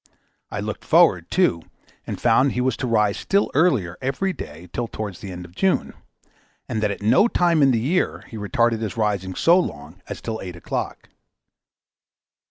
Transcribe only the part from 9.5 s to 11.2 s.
long as till eight o'clock.